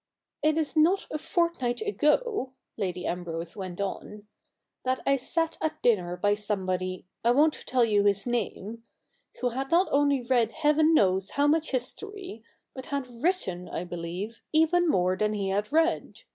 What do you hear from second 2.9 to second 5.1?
Ambrose went on,' that